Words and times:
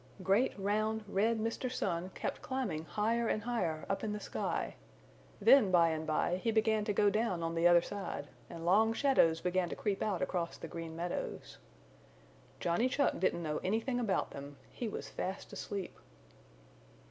Great 0.23 0.57
round, 0.57 1.03
red 1.07 1.37
Mr. 1.37 1.71
Sun 1.71 2.09
kept 2.15 2.41
climbing 2.41 2.85
higher 2.85 3.27
and 3.27 3.43
higher 3.43 3.85
up 3.87 4.03
in 4.03 4.13
the 4.13 4.19
sky, 4.19 4.73
then 5.39 5.69
by 5.69 5.89
and 5.89 6.07
by 6.07 6.37
he 6.37 6.49
began 6.49 6.83
to 6.83 6.91
go 6.91 7.07
down 7.11 7.43
on 7.43 7.53
the 7.53 7.67
other 7.67 7.83
side, 7.83 8.27
and 8.49 8.65
long 8.65 8.93
shadows 8.93 9.41
began 9.41 9.69
to 9.69 9.75
creep 9.75 10.01
out 10.01 10.23
across 10.23 10.57
the 10.57 10.67
Green 10.67 10.95
Meadows. 10.95 11.59
Johnny 12.59 12.89
Chuck 12.89 13.19
didn't 13.19 13.43
know 13.43 13.59
anything 13.63 13.99
about 13.99 14.31
them: 14.31 14.57
he 14.71 14.87
was 14.87 15.07
fast 15.07 15.53
asleep. 15.53 15.95